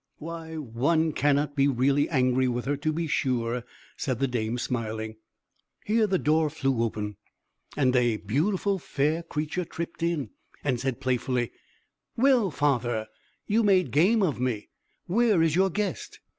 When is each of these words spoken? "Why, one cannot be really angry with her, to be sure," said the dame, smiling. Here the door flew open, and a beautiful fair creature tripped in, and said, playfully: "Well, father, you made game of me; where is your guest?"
"Why, 0.17 0.55
one 0.55 1.11
cannot 1.13 1.55
be 1.55 1.67
really 1.67 2.09
angry 2.09 2.47
with 2.47 2.65
her, 2.65 2.75
to 2.75 2.91
be 2.91 3.05
sure," 3.05 3.63
said 3.97 4.17
the 4.17 4.27
dame, 4.27 4.57
smiling. 4.57 5.17
Here 5.85 6.07
the 6.07 6.17
door 6.17 6.49
flew 6.49 6.81
open, 6.81 7.17
and 7.77 7.95
a 7.95 8.17
beautiful 8.17 8.79
fair 8.79 9.21
creature 9.21 9.63
tripped 9.63 10.01
in, 10.01 10.31
and 10.63 10.79
said, 10.79 11.01
playfully: 11.01 11.51
"Well, 12.17 12.49
father, 12.49 13.09
you 13.45 13.61
made 13.61 13.91
game 13.91 14.23
of 14.23 14.39
me; 14.39 14.69
where 15.05 15.43
is 15.43 15.55
your 15.55 15.69
guest?" 15.69 16.19